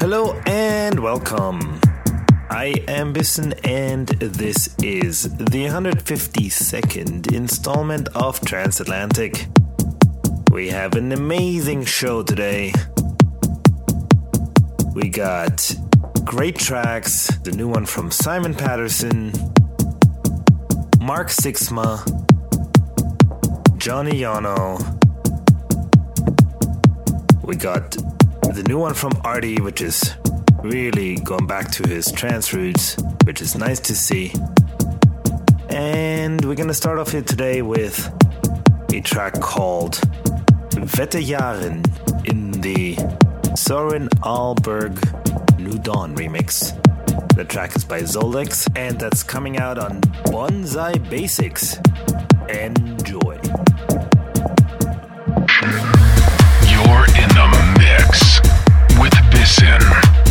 [0.00, 1.80] Hello and welcome.
[2.50, 9.46] I am Bissen and this is the 152nd installment of Transatlantic.
[10.50, 12.72] We have an amazing show today.
[14.92, 15.72] We got
[16.24, 19.26] great tracks, the new one from Simon Patterson,
[20.98, 22.02] Mark Sixma,
[23.78, 24.80] Johnny Yono.
[27.44, 30.16] We got the new one from Arty, which is
[30.64, 34.32] really going back to his trance roots, which is nice to see.
[35.74, 37.98] And we're gonna start off here today with
[38.92, 39.94] a track called
[40.70, 41.84] Wette Jahren
[42.28, 42.94] in the
[43.56, 44.94] Soren Alberg
[45.58, 46.80] New Dawn remix.
[47.34, 50.00] The track is by Zoldex, and that's coming out on
[50.30, 51.76] Bonsai Basics.
[52.48, 53.34] Enjoy.
[56.70, 58.40] You're in the mix
[59.00, 60.23] with Bisin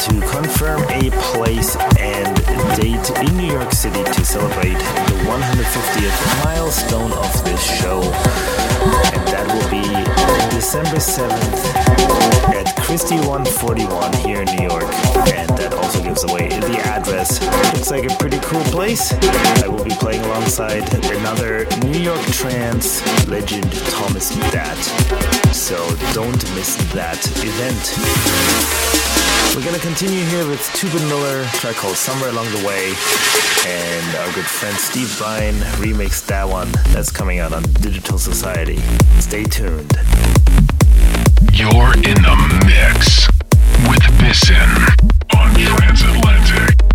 [0.00, 2.36] to confirm a place and
[2.76, 8.00] date in New York City to celebrate the 150th milestone of this show.
[8.02, 9.82] And that will be
[10.54, 11.64] December 7th
[12.54, 14.84] at Christie 141 here in New York.
[15.34, 17.42] And that also gives away the address.
[17.74, 19.12] Looks like a pretty cool place.
[19.64, 24.78] I will be playing alongside another New York trance legend, Thomas Datt.
[25.52, 25.76] So
[26.12, 28.97] don't miss that event.
[29.54, 32.94] We're gonna continue here with Tubin Miller, track called Somewhere Along the Way,
[33.66, 36.70] and our good friend Steve Brian remixed that one.
[36.88, 38.78] That's coming out on Digital Society.
[39.18, 39.92] Stay tuned.
[41.52, 43.26] You're in the mix
[43.88, 44.68] with Bissin
[45.36, 46.87] on Transatlantic.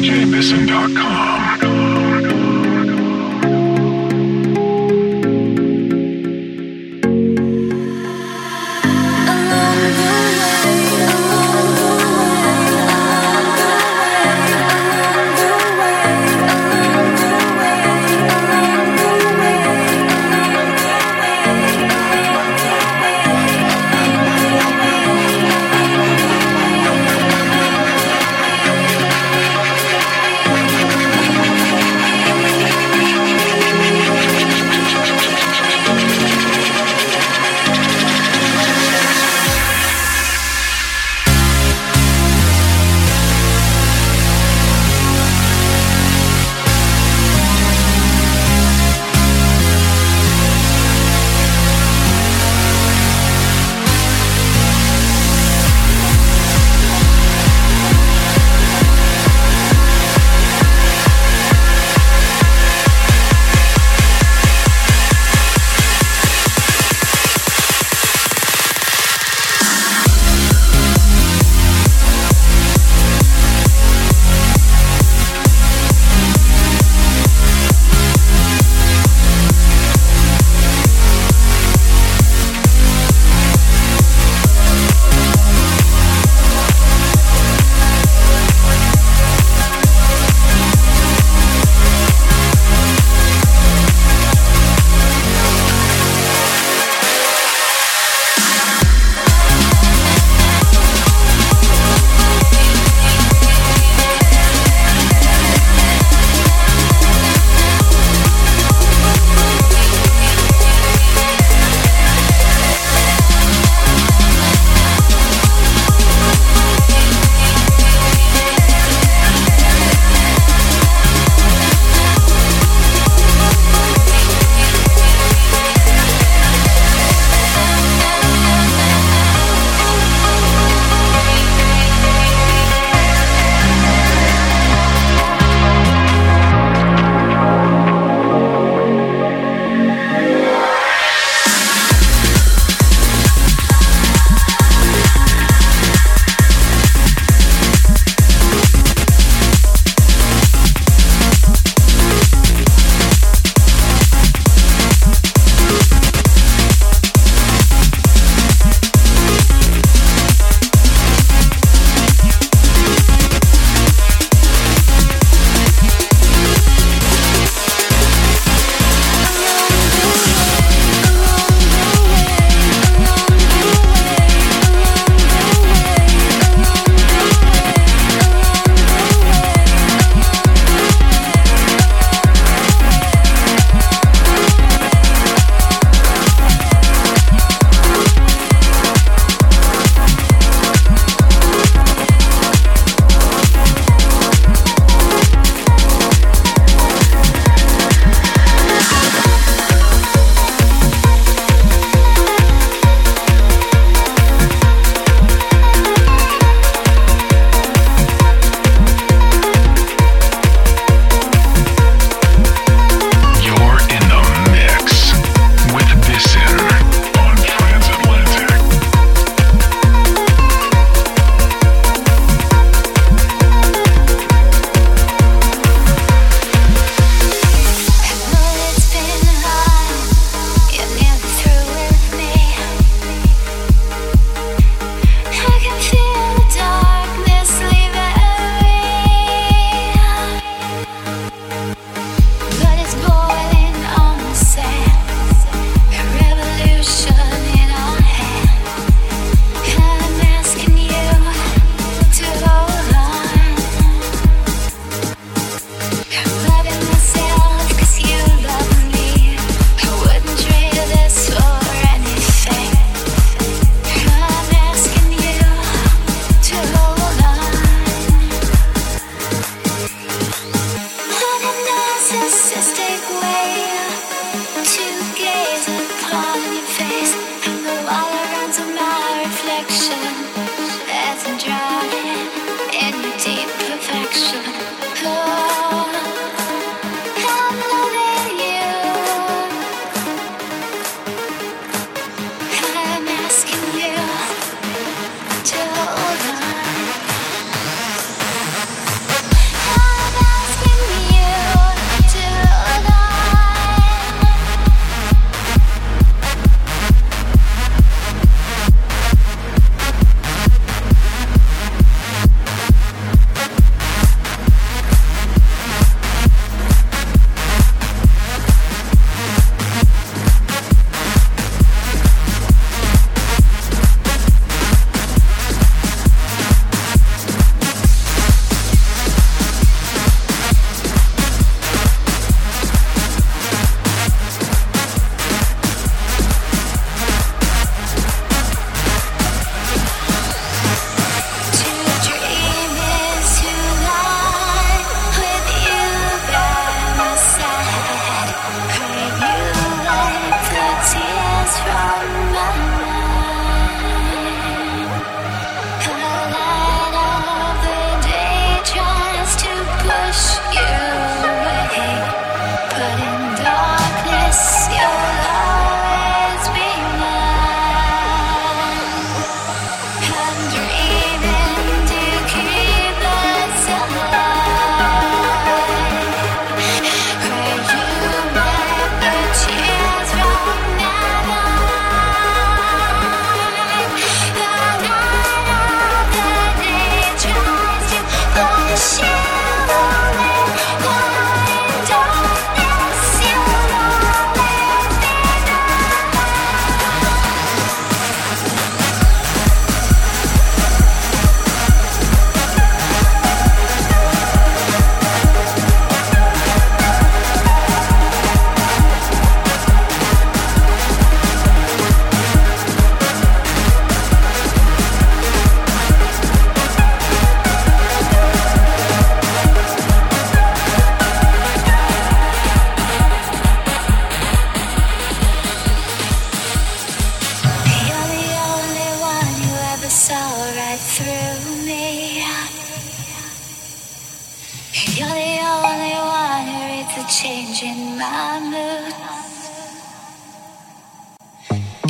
[0.00, 1.87] djbisson.com.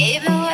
[0.00, 0.47] asking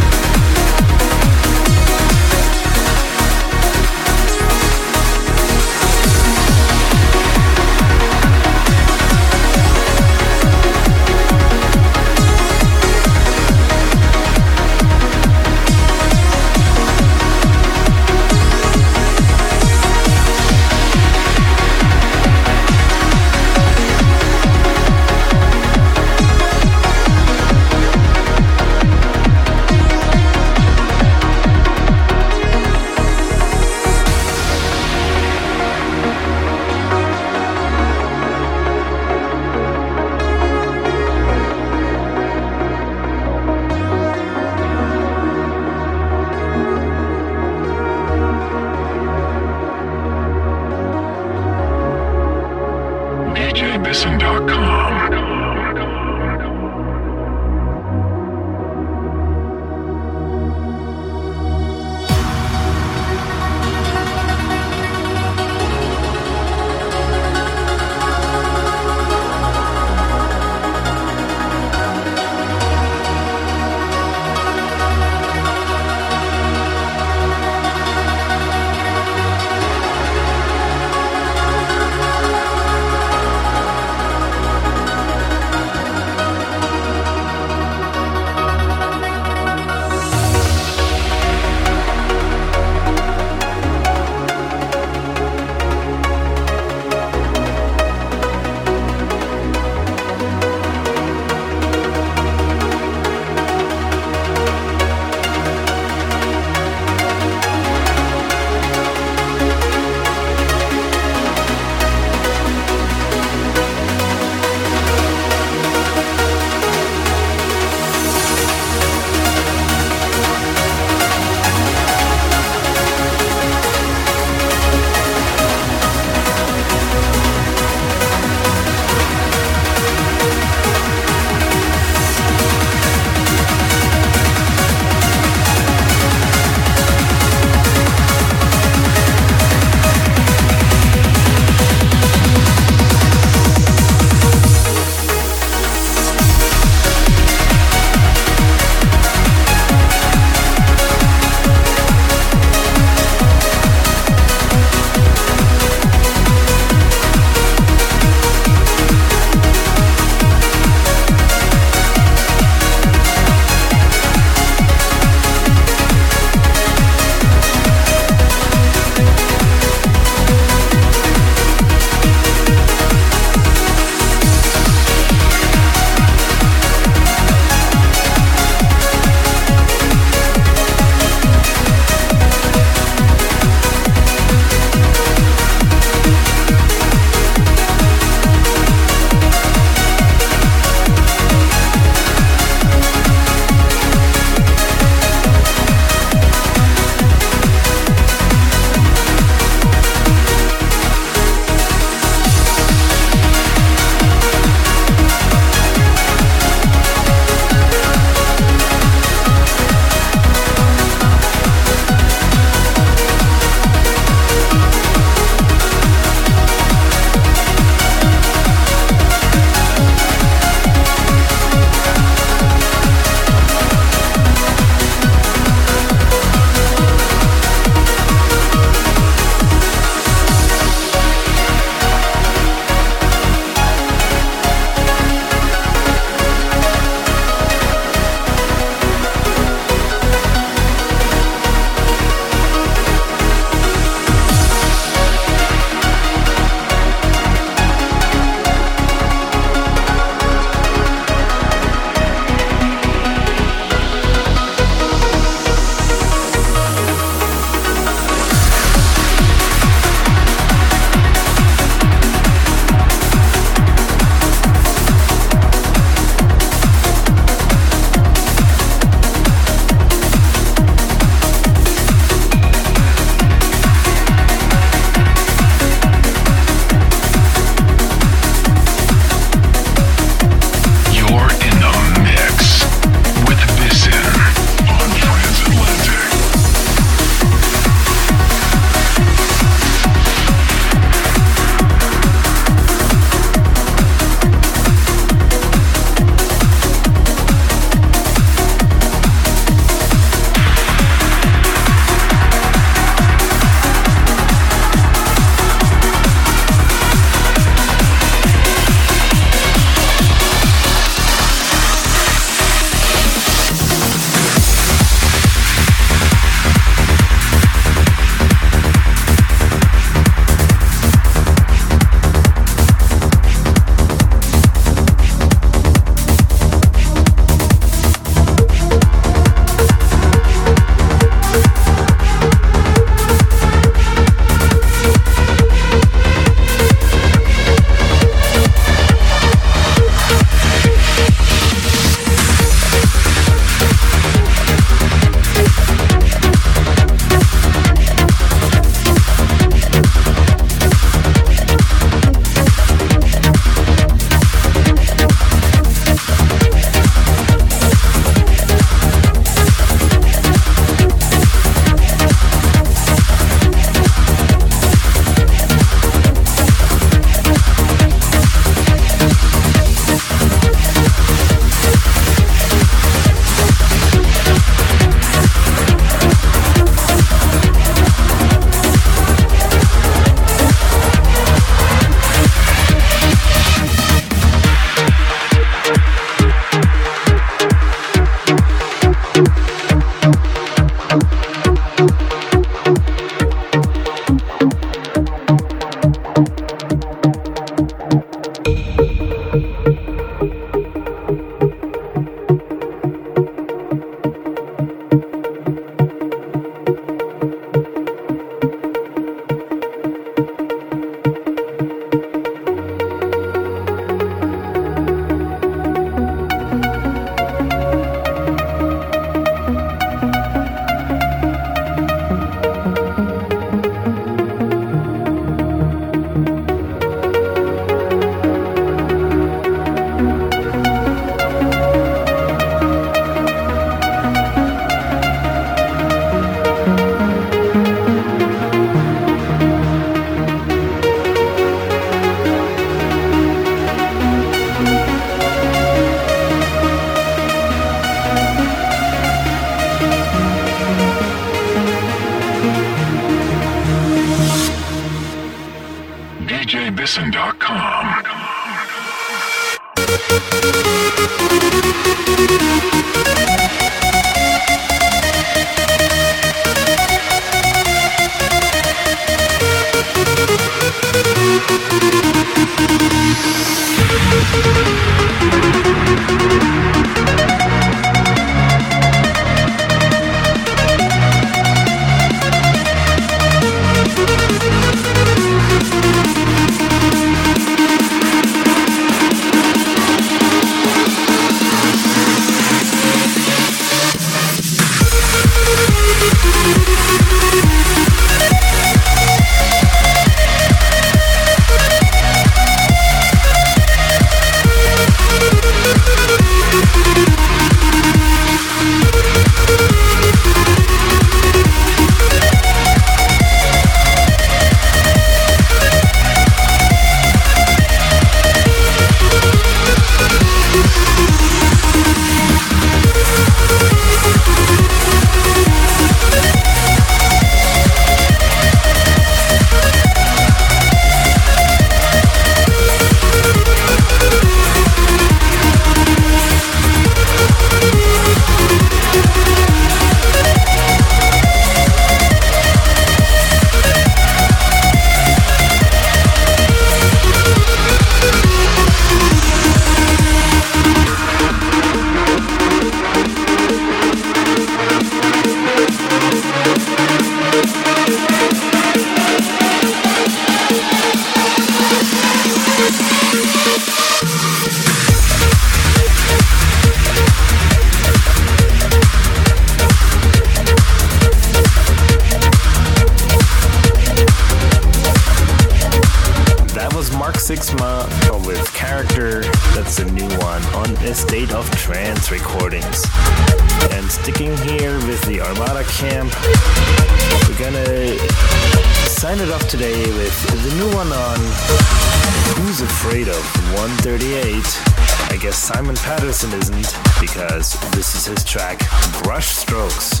[598.10, 598.58] this track,
[599.04, 600.00] Brush Strokes.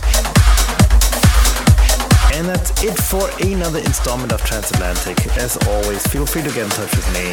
[2.34, 5.26] And that's it for another installment of Transatlantic.
[5.36, 7.30] As always, feel free to get in touch with me.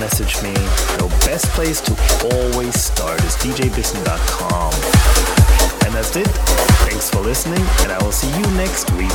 [0.00, 0.52] Message me.
[0.98, 1.92] The best place to
[2.34, 4.74] always start is djbison.com.
[5.86, 6.26] And that's it.
[6.88, 9.12] Thanks for listening, and I will see you next week.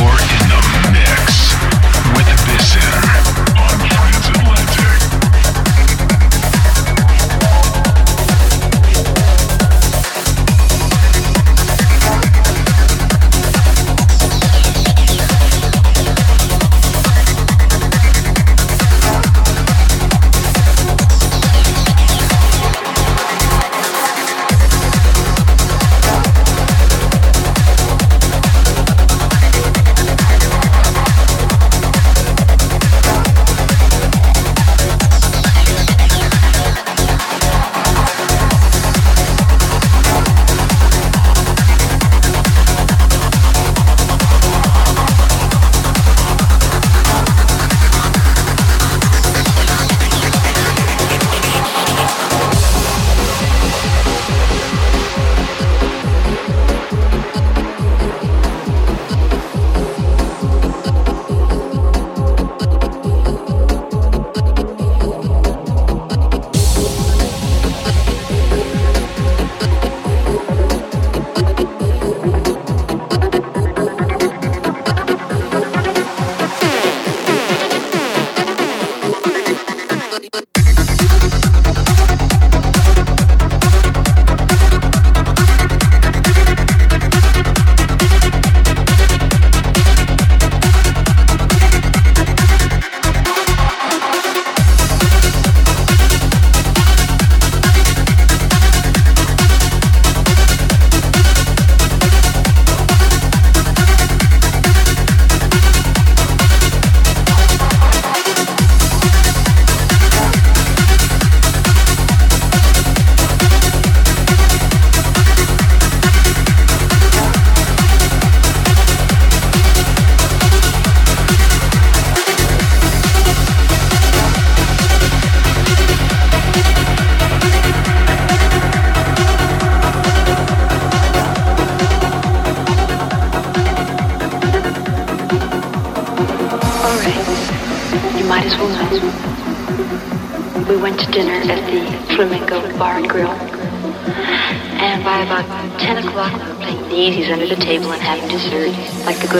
[0.00, 0.31] Your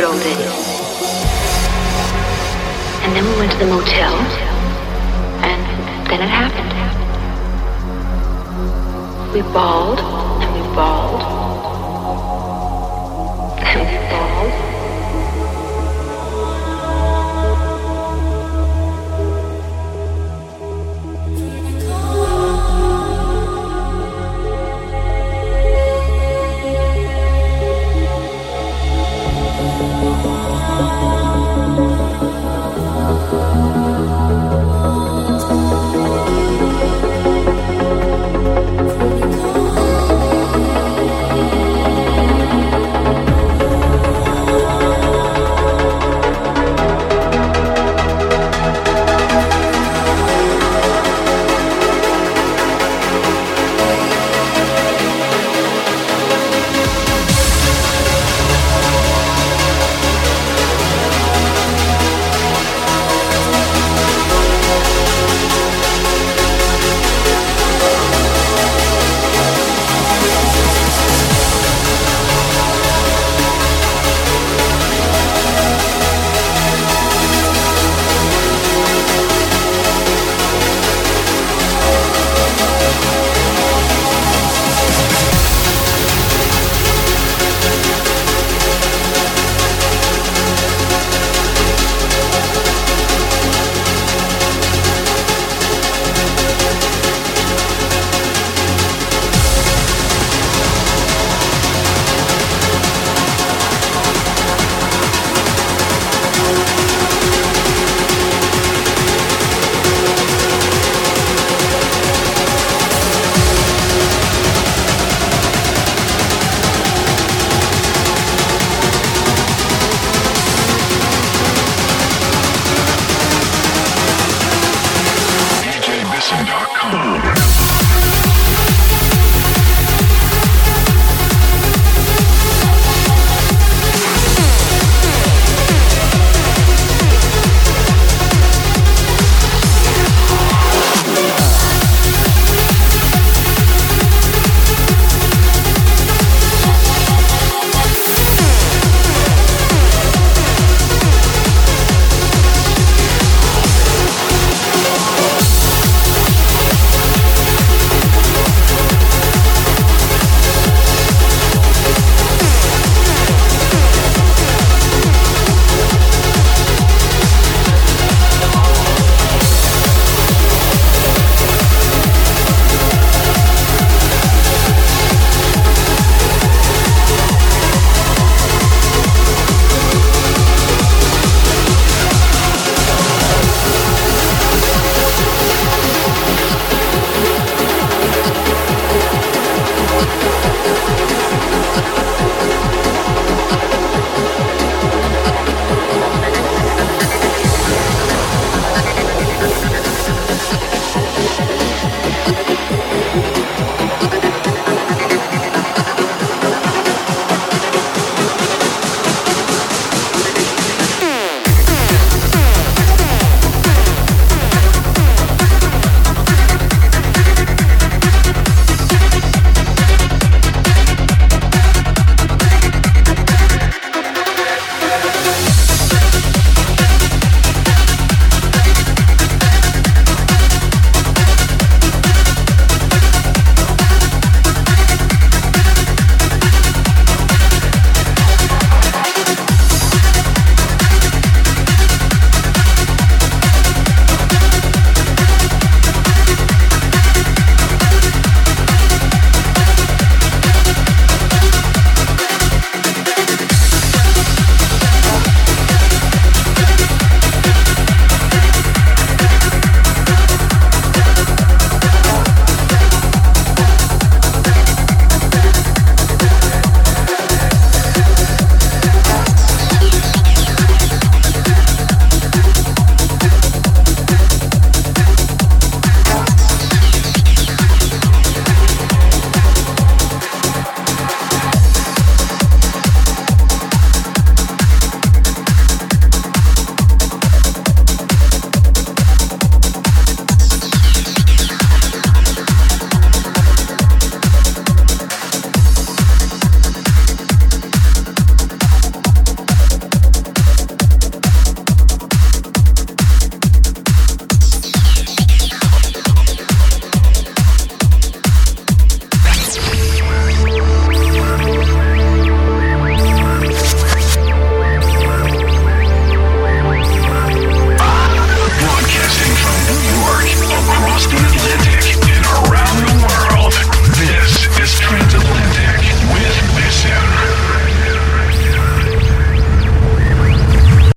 [0.04, 0.20] And
[3.14, 4.14] then we went to the motel,
[5.44, 5.62] and
[6.10, 6.72] then it happened.
[9.32, 11.22] We bawled, and we bawled,
[13.62, 14.71] and we bawled.